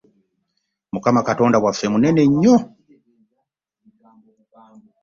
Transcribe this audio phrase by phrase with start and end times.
[0.93, 2.55] Mukama Katonda waffe munene nnyo!